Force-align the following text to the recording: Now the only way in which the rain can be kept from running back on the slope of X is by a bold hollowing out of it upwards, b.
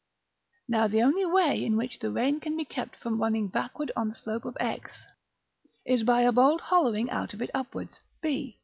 Now 0.67 0.87
the 0.87 1.03
only 1.03 1.27
way 1.27 1.63
in 1.63 1.77
which 1.77 1.99
the 1.99 2.09
rain 2.09 2.39
can 2.39 2.57
be 2.57 2.65
kept 2.65 2.95
from 2.95 3.21
running 3.21 3.49
back 3.49 3.73
on 3.95 4.09
the 4.09 4.15
slope 4.15 4.45
of 4.45 4.57
X 4.59 5.05
is 5.85 6.03
by 6.03 6.21
a 6.21 6.31
bold 6.31 6.59
hollowing 6.59 7.11
out 7.11 7.35
of 7.35 7.41
it 7.43 7.51
upwards, 7.53 7.99
b. 8.19 8.57